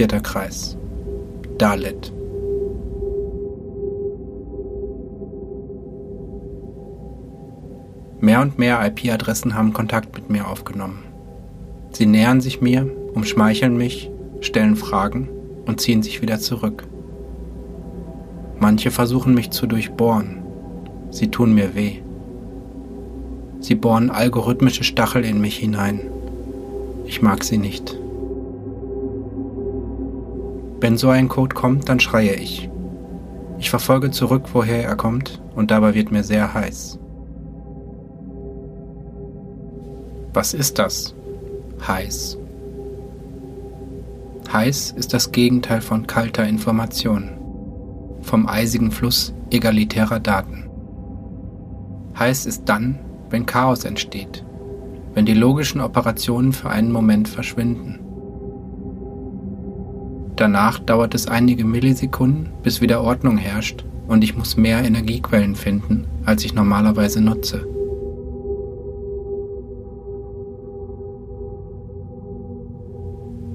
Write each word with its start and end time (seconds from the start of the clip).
Vierter 0.00 0.20
Kreis. 0.20 0.78
Dalet. 1.58 2.10
Mehr 8.18 8.40
und 8.40 8.58
mehr 8.58 8.82
IP-Adressen 8.82 9.54
haben 9.54 9.74
Kontakt 9.74 10.14
mit 10.14 10.30
mir 10.30 10.48
aufgenommen. 10.48 11.04
Sie 11.92 12.06
nähern 12.06 12.40
sich 12.40 12.62
mir, 12.62 12.90
umschmeicheln 13.12 13.76
mich, 13.76 14.10
stellen 14.40 14.76
Fragen 14.76 15.28
und 15.66 15.82
ziehen 15.82 16.02
sich 16.02 16.22
wieder 16.22 16.38
zurück. 16.38 16.84
Manche 18.58 18.90
versuchen 18.90 19.34
mich 19.34 19.50
zu 19.50 19.66
durchbohren. 19.66 20.38
Sie 21.10 21.30
tun 21.30 21.52
mir 21.52 21.74
weh. 21.74 21.96
Sie 23.60 23.74
bohren 23.74 24.08
algorithmische 24.08 24.82
Stachel 24.82 25.26
in 25.26 25.42
mich 25.42 25.58
hinein. 25.58 26.00
Ich 27.04 27.20
mag 27.20 27.44
sie 27.44 27.58
nicht. 27.58 27.99
Wenn 30.80 30.96
so 30.96 31.10
ein 31.10 31.28
Code 31.28 31.54
kommt, 31.54 31.88
dann 31.88 32.00
schreie 32.00 32.34
ich. 32.34 32.70
Ich 33.58 33.68
verfolge 33.68 34.10
zurück, 34.10 34.44
woher 34.54 34.82
er 34.82 34.96
kommt, 34.96 35.42
und 35.54 35.70
dabei 35.70 35.94
wird 35.94 36.10
mir 36.10 36.24
sehr 36.24 36.54
heiß. 36.54 36.98
Was 40.32 40.54
ist 40.54 40.78
das? 40.78 41.14
Heiß. 41.86 42.38
Heiß 44.50 44.92
ist 44.96 45.12
das 45.12 45.32
Gegenteil 45.32 45.82
von 45.82 46.06
kalter 46.06 46.46
Information, 46.48 47.30
vom 48.22 48.48
eisigen 48.48 48.90
Fluss 48.90 49.34
egalitärer 49.50 50.20
Daten. 50.20 50.64
Heiß 52.18 52.46
ist 52.46 52.62
dann, 52.64 52.98
wenn 53.28 53.46
Chaos 53.46 53.84
entsteht, 53.84 54.44
wenn 55.14 55.26
die 55.26 55.34
logischen 55.34 55.80
Operationen 55.80 56.52
für 56.52 56.70
einen 56.70 56.90
Moment 56.90 57.28
verschwinden. 57.28 57.98
Danach 60.40 60.78
dauert 60.78 61.14
es 61.14 61.28
einige 61.28 61.66
Millisekunden, 61.66 62.48
bis 62.62 62.80
wieder 62.80 63.02
Ordnung 63.02 63.36
herrscht 63.36 63.84
und 64.08 64.24
ich 64.24 64.38
muss 64.38 64.56
mehr 64.56 64.82
Energiequellen 64.82 65.54
finden, 65.54 66.06
als 66.24 66.46
ich 66.46 66.54
normalerweise 66.54 67.20
nutze. 67.20 67.66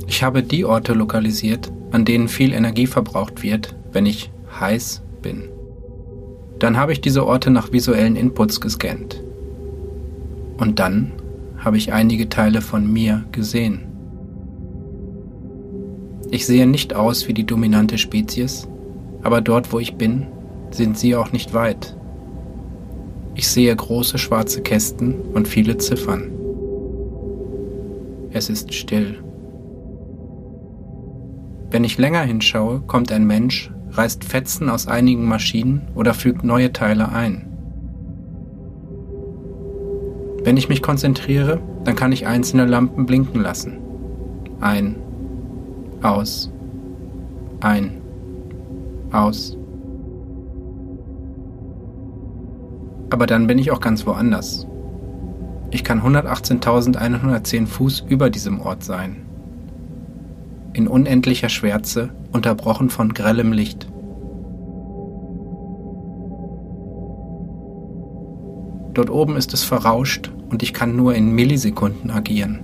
Ich 0.05 0.21
habe 0.21 0.43
die 0.43 0.63
Orte 0.63 0.93
lokalisiert, 0.93 1.71
an 1.89 2.05
denen 2.05 2.27
viel 2.27 2.53
Energie 2.53 2.85
verbraucht 2.85 3.41
wird, 3.41 3.75
wenn 3.91 4.05
ich 4.05 4.29
heiß 4.59 5.01
bin. 5.23 5.49
Dann 6.59 6.77
habe 6.77 6.91
ich 6.91 7.01
diese 7.01 7.25
Orte 7.25 7.49
nach 7.49 7.71
visuellen 7.71 8.15
Inputs 8.15 8.61
gescannt. 8.61 9.23
Und 10.59 10.77
dann 10.77 11.13
habe 11.57 11.77
ich 11.77 11.93
einige 11.93 12.29
Teile 12.29 12.61
von 12.61 12.93
mir 12.93 13.25
gesehen. 13.31 13.84
Ich 16.31 16.45
sehe 16.45 16.67
nicht 16.67 16.93
aus 16.93 17.27
wie 17.27 17.33
die 17.33 17.45
dominante 17.45 17.97
Spezies, 17.97 18.67
aber 19.21 19.41
dort, 19.41 19.71
wo 19.71 19.79
ich 19.79 19.95
bin, 19.95 20.27
sind 20.71 20.97
sie 20.97 21.15
auch 21.15 21.31
nicht 21.31 21.53
weit. 21.53 21.95
Ich 23.35 23.47
sehe 23.47 23.75
große 23.75 24.17
schwarze 24.17 24.61
Kästen 24.61 25.15
und 25.33 25.47
viele 25.47 25.77
Ziffern. 25.77 26.31
Es 28.31 28.49
ist 28.49 28.73
still. 28.73 29.19
Wenn 31.71 31.83
ich 31.83 31.97
länger 31.97 32.21
hinschaue, 32.21 32.81
kommt 32.81 33.11
ein 33.11 33.25
Mensch, 33.27 33.71
reißt 33.91 34.23
Fetzen 34.23 34.69
aus 34.69 34.87
einigen 34.87 35.25
Maschinen 35.25 35.87
oder 35.95 36.13
fügt 36.13 36.43
neue 36.43 36.71
Teile 36.71 37.09
ein. 37.09 37.47
Wenn 40.43 40.57
ich 40.57 40.69
mich 40.69 40.81
konzentriere, 40.81 41.59
dann 41.83 41.95
kann 41.95 42.11
ich 42.11 42.27
einzelne 42.27 42.65
Lampen 42.65 43.05
blinken 43.05 43.41
lassen. 43.41 43.77
Ein, 44.61 44.95
aus, 46.01 46.51
ein, 47.61 48.01
aus. 49.11 49.57
Aber 53.09 53.27
dann 53.27 53.47
bin 53.47 53.57
ich 53.57 53.71
auch 53.71 53.79
ganz 53.79 54.05
woanders. 54.05 54.67
Ich 55.71 55.83
kann 55.83 56.01
118.110 56.01 57.67
Fuß 57.67 58.05
über 58.07 58.29
diesem 58.29 58.61
Ort 58.61 58.83
sein 58.83 59.25
in 60.75 60.87
unendlicher 60.87 61.47
Schwärze, 61.47 62.09
unterbrochen 62.33 62.89
von 62.89 63.13
grellem 63.13 63.53
Licht. 63.53 63.87
Dort 68.93 69.09
oben 69.09 69.37
ist 69.37 69.53
es 69.53 69.63
verrauscht 69.63 70.31
und 70.49 70.63
ich 70.63 70.73
kann 70.73 70.95
nur 70.95 71.15
in 71.15 71.31
Millisekunden 71.31 72.11
agieren. 72.11 72.59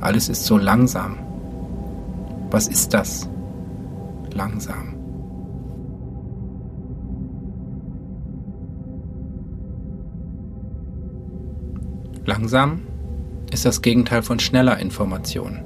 Alles 0.00 0.28
ist 0.28 0.44
so 0.44 0.58
langsam. 0.58 1.18
Was 2.50 2.68
ist 2.68 2.94
das? 2.94 3.28
Langsam. 4.32 4.94
Langsam 12.24 12.82
ist 13.52 13.64
das 13.64 13.82
Gegenteil 13.82 14.22
von 14.22 14.38
schneller 14.38 14.78
Information 14.78 15.60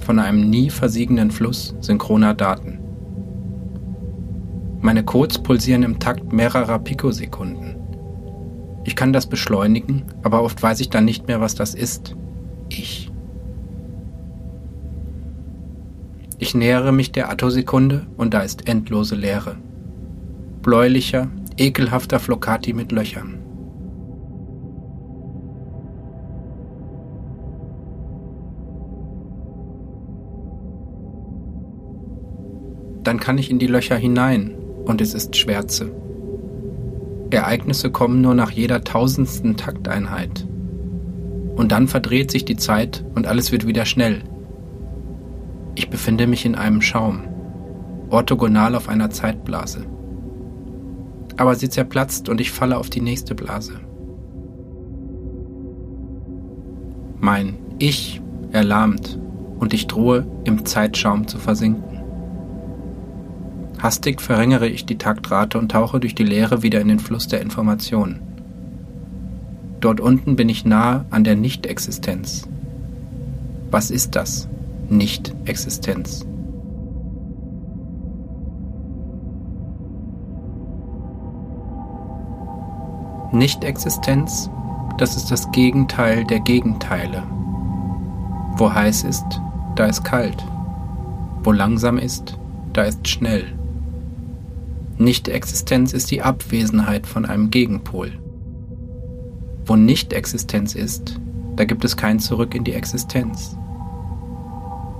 von 0.00 0.18
einem 0.18 0.48
nie 0.48 0.70
versiegenden 0.70 1.30
Fluss 1.30 1.74
synchroner 1.80 2.34
Daten. 2.34 2.78
Meine 4.80 5.04
Codes 5.04 5.38
pulsieren 5.38 5.82
im 5.82 5.98
Takt 5.98 6.32
mehrerer 6.32 6.78
Pikosekunden. 6.78 7.76
Ich 8.84 8.96
kann 8.96 9.12
das 9.12 9.26
beschleunigen, 9.28 10.04
aber 10.22 10.42
oft 10.42 10.62
weiß 10.62 10.80
ich 10.80 10.88
dann 10.88 11.04
nicht 11.04 11.28
mehr, 11.28 11.40
was 11.40 11.54
das 11.54 11.74
ist. 11.74 12.16
Ich. 12.70 13.09
Ich 16.50 16.54
nähere 16.56 16.90
mich 16.90 17.12
der 17.12 17.30
Attosekunde 17.30 18.08
und 18.16 18.34
da 18.34 18.40
ist 18.40 18.66
endlose 18.68 19.14
Leere. 19.14 19.54
Bläulicher, 20.62 21.28
ekelhafter 21.56 22.18
Flocati 22.18 22.72
mit 22.72 22.90
Löchern. 22.90 23.38
dann 33.04 33.20
kann 33.20 33.38
ich 33.38 33.48
in 33.50 33.60
die 33.60 33.68
Löcher 33.68 33.96
hinein 33.96 34.56
und 34.84 35.00
es 35.00 35.14
ist 35.14 35.36
Schwärze. 35.36 35.92
Ereignisse 37.30 37.92
kommen 37.92 38.20
nur 38.22 38.34
nach 38.34 38.50
jeder 38.50 38.82
tausendsten 38.82 39.56
Takteinheit. 39.56 40.46
Und 41.54 41.70
dann 41.70 41.86
verdreht 41.86 42.32
sich 42.32 42.44
die 42.44 42.56
Zeit 42.56 43.04
und 43.14 43.28
alles 43.28 43.52
wird 43.52 43.66
wieder 43.68 43.84
schnell. 43.84 44.22
Ich 45.80 45.88
befinde 45.88 46.26
mich 46.26 46.44
in 46.44 46.56
einem 46.56 46.82
Schaum, 46.82 47.22
orthogonal 48.10 48.74
auf 48.74 48.90
einer 48.90 49.08
Zeitblase. 49.08 49.86
Aber 51.38 51.54
sie 51.54 51.70
zerplatzt 51.70 52.28
und 52.28 52.38
ich 52.38 52.50
falle 52.50 52.76
auf 52.76 52.90
die 52.90 53.00
nächste 53.00 53.34
Blase. 53.34 53.80
Mein 57.18 57.56
Ich 57.78 58.20
erlahmt 58.52 59.18
und 59.58 59.72
ich 59.72 59.86
drohe, 59.86 60.26
im 60.44 60.66
Zeitschaum 60.66 61.26
zu 61.26 61.38
versinken. 61.38 61.98
Hastig 63.78 64.20
verringere 64.20 64.68
ich 64.68 64.84
die 64.84 64.98
Taktrate 64.98 65.56
und 65.56 65.70
tauche 65.70 65.98
durch 65.98 66.14
die 66.14 66.24
Leere 66.24 66.62
wieder 66.62 66.82
in 66.82 66.88
den 66.88 67.00
Fluss 67.00 67.26
der 67.26 67.40
Informationen. 67.40 68.20
Dort 69.80 69.98
unten 69.98 70.36
bin 70.36 70.50
ich 70.50 70.66
nahe 70.66 71.06
an 71.08 71.24
der 71.24 71.36
Nicht-Existenz. 71.36 72.46
Was 73.70 73.90
ist 73.90 74.14
das? 74.14 74.46
Nicht-Existenz. 74.90 76.26
Nicht-Existenz, 83.30 84.50
das 84.98 85.16
ist 85.16 85.30
das 85.30 85.48
Gegenteil 85.52 86.24
der 86.24 86.40
Gegenteile. 86.40 87.22
Wo 88.56 88.74
heiß 88.74 89.04
ist, 89.04 89.40
da 89.76 89.86
ist 89.86 90.02
kalt. 90.02 90.44
Wo 91.44 91.52
langsam 91.52 91.96
ist, 91.96 92.36
da 92.72 92.82
ist 92.82 93.06
schnell. 93.06 93.44
Nicht-Existenz 94.98 95.92
ist 95.92 96.10
die 96.10 96.22
Abwesenheit 96.22 97.06
von 97.06 97.24
einem 97.26 97.50
Gegenpol. 97.50 98.10
Wo 99.66 99.76
Nicht-Existenz 99.76 100.74
ist, 100.74 101.20
da 101.54 101.64
gibt 101.64 101.84
es 101.84 101.96
kein 101.96 102.18
Zurück 102.18 102.56
in 102.56 102.64
die 102.64 102.72
Existenz. 102.72 103.56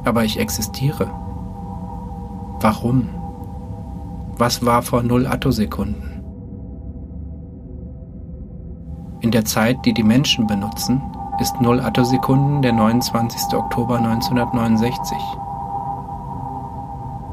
Aber 0.04 0.24
ich 0.24 0.38
existiere. 0.38 1.10
Warum? 2.60 3.08
Was 4.38 4.64
war 4.64 4.82
vor 4.82 5.02
null 5.02 5.26
Attosekunden? 5.26 6.22
In 9.20 9.30
der 9.30 9.44
Zeit, 9.44 9.84
die 9.84 9.92
die 9.92 10.02
Menschen 10.02 10.46
benutzen, 10.46 11.02
ist 11.40 11.60
null 11.60 11.80
Attosekunden 11.80 12.62
der 12.62 12.72
29. 12.72 13.54
Oktober 13.54 13.98
1969 13.98 15.16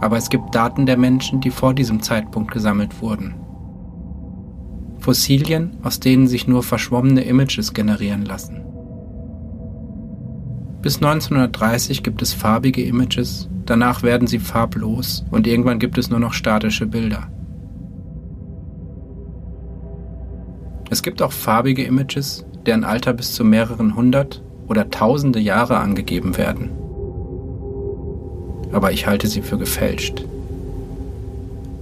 aber 0.01 0.17
es 0.17 0.29
gibt 0.29 0.53
Daten 0.53 0.85
der 0.85 0.97
Menschen, 0.97 1.39
die 1.41 1.51
vor 1.51 1.73
diesem 1.73 2.01
Zeitpunkt 2.01 2.51
gesammelt 2.51 3.01
wurden. 3.01 3.35
Fossilien, 4.99 5.77
aus 5.83 5.99
denen 5.99 6.27
sich 6.27 6.47
nur 6.47 6.63
verschwommene 6.63 7.21
Images 7.21 7.73
generieren 7.73 8.25
lassen. 8.25 8.63
Bis 10.81 10.97
1930 10.97 12.03
gibt 12.03 12.21
es 12.21 12.33
farbige 12.33 12.83
Images, 12.83 13.49
danach 13.65 14.03
werden 14.03 14.27
sie 14.27 14.39
farblos 14.39 15.25
und 15.31 15.47
irgendwann 15.47 15.79
gibt 15.79 15.97
es 15.97 16.09
nur 16.09 16.19
noch 16.19 16.33
statische 16.33 16.85
Bilder. 16.85 17.29
Es 20.89 21.03
gibt 21.03 21.21
auch 21.21 21.31
farbige 21.33 21.83
Images, 21.83 22.45
deren 22.65 22.83
Alter 22.83 23.13
bis 23.13 23.33
zu 23.33 23.43
mehreren 23.43 23.95
hundert 23.95 24.41
oder 24.67 24.89
tausende 24.89 25.39
Jahre 25.39 25.77
angegeben 25.77 26.37
werden. 26.37 26.69
Aber 28.71 28.91
ich 28.91 29.07
halte 29.07 29.27
sie 29.27 29.41
für 29.41 29.57
gefälscht. 29.57 30.25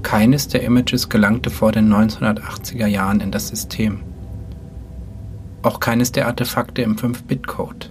Keines 0.03 0.48
der 0.48 0.63
Images 0.63 1.09
gelangte 1.09 1.50
vor 1.50 1.71
den 1.71 1.91
1980er 1.91 2.86
Jahren 2.86 3.19
in 3.21 3.31
das 3.31 3.48
System. 3.50 4.01
Auch 5.63 5.80
keines 5.80 6.12
der 6.12 6.27
Artefakte 6.27 6.83
im 6.83 6.95
5-Bit-Code. 6.95 7.88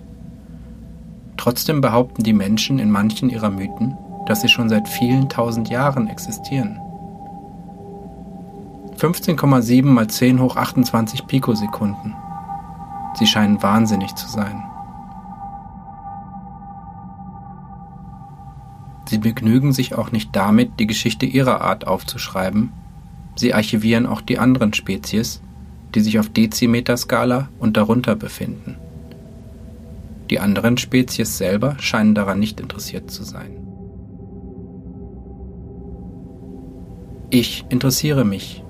Trotzdem 1.45 1.83
behaupten 1.83 2.23
die 2.23 2.33
Menschen 2.33 2.79
in 2.79 2.91
manchen 2.91 3.29
ihrer 3.29 3.51
Mythen, 3.51 3.99
dass 4.25 4.41
sie 4.41 4.49
schon 4.49 4.71
seit 4.71 4.89
vielen 4.89 5.29
tausend 5.29 5.69
Jahren 5.69 6.09
existieren. 6.09 6.81
15,7 8.97 9.85
mal 9.85 10.09
10 10.09 10.41
hoch 10.41 10.57
28 10.57 11.27
Pikosekunden. 11.27 12.17
Sie 13.19 13.27
scheinen 13.27 13.63
wahnsinnig 13.63 14.15
zu 14.15 14.27
sein. 14.27 14.65
Sie 19.11 19.19
begnügen 19.19 19.75
sich 19.75 19.95
auch 19.95 20.13
nicht 20.13 20.35
damit, 20.35 20.81
die 20.81 20.87
Geschichte 20.87 21.27
ihrer 21.27 21.61
Art 21.61 21.87
aufzuschreiben. 21.87 22.73
Sie 23.37 23.53
archivieren 23.53 24.07
auch 24.07 24.23
die 24.23 24.39
anderen 24.39 24.73
Spezies, 24.73 25.43
die 25.95 26.01
sich 26.01 26.19
auf 26.19 26.31
Dezimeterskala 26.31 27.51
und 27.59 27.77
darunter 27.77 28.17
befinden. 28.17 28.79
Die 30.31 30.41
anderen 30.41 30.79
Spezies 30.79 31.37
selber 31.37 31.77
scheinen 31.79 32.15
daran 32.15 32.39
nicht 32.39 32.61
interessiert 32.61 33.11
zu 33.11 33.25
sein. 33.25 33.65
Ich 37.31 37.65
interessiere 37.69 38.25
mich. 38.25 38.63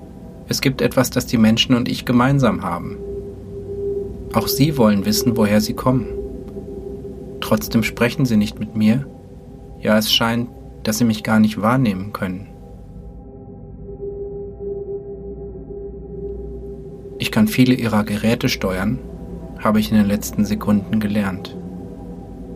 Es 0.47 0.61
gibt 0.61 0.81
etwas, 0.81 1.09
das 1.09 1.25
die 1.27 1.37
Menschen 1.37 1.75
und 1.75 1.87
ich 1.87 2.05
gemeinsam 2.05 2.63
haben. 2.63 2.97
Auch 4.33 4.47
sie 4.47 4.77
wollen 4.77 5.05
wissen, 5.05 5.37
woher 5.37 5.61
sie 5.61 5.73
kommen. 5.73 6.07
Trotzdem 7.41 7.83
sprechen 7.83 8.25
sie 8.25 8.37
nicht 8.37 8.59
mit 8.59 8.75
mir. 8.75 9.05
Ja, 9.81 9.97
es 9.97 10.11
scheint, 10.11 10.49
dass 10.83 10.97
sie 10.97 11.05
mich 11.05 11.23
gar 11.23 11.39
nicht 11.39 11.61
wahrnehmen 11.61 12.11
können. 12.11 12.47
Ich 17.17 17.31
kann 17.31 17.47
viele 17.47 17.75
ihrer 17.75 18.03
Geräte 18.03 18.49
steuern, 18.49 18.99
habe 19.65 19.79
ich 19.79 19.91
in 19.91 19.97
den 19.97 20.05
letzten 20.05 20.45
Sekunden 20.45 20.99
gelernt. 20.99 21.57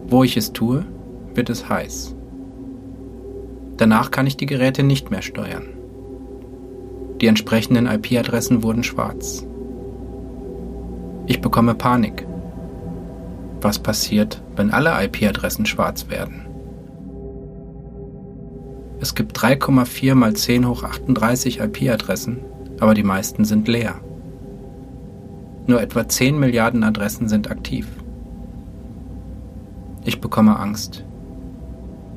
Wo 0.07 0.23
ich 0.23 0.37
es 0.37 0.53
tue, 0.53 0.85
wird 1.33 1.49
es 1.49 1.67
heiß. 1.67 2.15
Danach 3.77 4.11
kann 4.11 4.27
ich 4.27 4.37
die 4.37 4.45
Geräte 4.45 4.83
nicht 4.83 5.09
mehr 5.09 5.23
steuern. 5.23 5.65
Die 7.19 7.25
entsprechenden 7.25 7.87
IP-Adressen 7.87 8.61
wurden 8.61 8.83
schwarz. 8.83 9.43
Ich 11.25 11.41
bekomme 11.41 11.73
Panik. 11.73 12.27
Was 13.59 13.79
passiert, 13.79 14.43
wenn 14.55 14.69
alle 14.69 14.91
IP-Adressen 15.03 15.65
schwarz 15.65 16.09
werden? 16.09 16.45
Es 18.99 19.15
gibt 19.15 19.35
3,4 19.35 20.13
mal 20.13 20.35
10 20.35 20.67
hoch 20.67 20.83
38 20.83 21.59
IP-Adressen, 21.59 22.37
aber 22.79 22.93
die 22.93 23.03
meisten 23.03 23.45
sind 23.45 23.67
leer. 23.67 23.95
Nur 25.69 25.83
etwa 25.83 26.09
10 26.09 26.39
Milliarden 26.39 26.83
Adressen 26.83 27.29
sind 27.29 27.51
aktiv. 27.51 27.85
Ich 30.03 30.19
bekomme 30.19 30.57
Angst. 30.57 31.05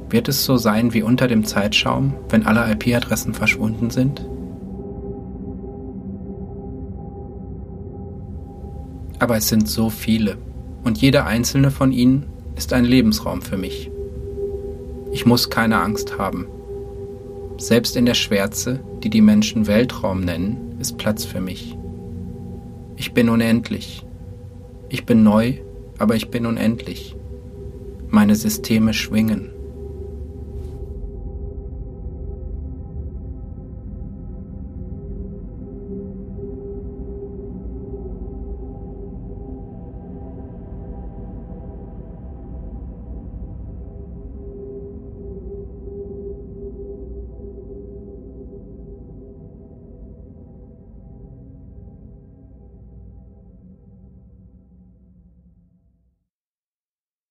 Wird 0.09 0.29
es 0.29 0.47
so 0.47 0.57
sein 0.57 0.95
wie 0.95 1.03
unter 1.03 1.29
dem 1.29 1.45
Zeitschaum, 1.45 2.15
wenn 2.31 2.47
alle 2.47 2.73
IP-Adressen 2.73 3.35
verschwunden 3.35 3.91
sind? 3.91 4.27
Aber 9.19 9.37
es 9.37 9.49
sind 9.49 9.69
so 9.69 9.91
viele 9.91 10.39
und 10.83 10.97
jeder 10.97 11.27
einzelne 11.27 11.71
von 11.71 11.93
ihnen 11.93 12.25
ist 12.57 12.73
ein 12.73 12.87
Lebensraum 12.87 13.43
für 13.43 13.59
mich. 13.59 13.91
Ich 15.13 15.27
muss 15.27 15.51
keine 15.51 15.79
Angst 15.79 16.17
haben. 16.17 16.47
Selbst 17.59 17.99
in 17.99 18.07
der 18.07 18.15
Schwärze, 18.15 18.81
die 19.03 19.11
die 19.11 19.21
Menschen 19.21 19.67
Weltraum 19.67 20.23
nennen, 20.23 20.75
ist 20.81 20.97
Platz 20.97 21.27
für 21.27 21.43
mich. 21.43 21.77
Ich 23.03 23.15
bin 23.15 23.29
unendlich. 23.29 24.07
Ich 24.89 25.05
bin 25.05 25.25
neu, 25.25 25.55
aber 25.99 26.15
ich 26.15 26.31
bin 26.31 26.47
unendlich. 26.47 27.17
Meine 28.11 28.37
Systeme 28.37 28.95
schwingen. 28.95 29.52